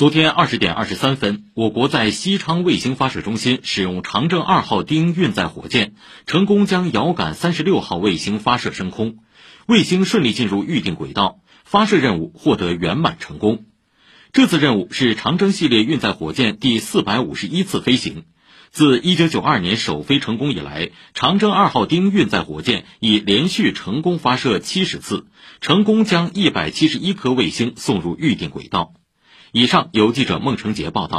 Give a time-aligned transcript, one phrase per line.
[0.00, 5.92] 昨天二十点二十三分，我国在西昌卫星发射中心使用长征二号丁运载火箭，
[6.24, 9.18] 成功将遥感三十六号卫星发射升空，
[9.66, 13.66] 卫星顺利进入预定轨道，发射任务获得圆满成功。
[14.32, 18.24] 这次任务是长征系列运载火箭第四百五十一次飞行。
[18.70, 25.26] 自一九九二年首飞成功以来，长征二号丁运载火箭已连续成功发射七十次，
[25.60, 28.94] 成功将一百七十一颗卫星送入预定轨道。
[29.52, 31.18] 以上由记者孟成杰报道。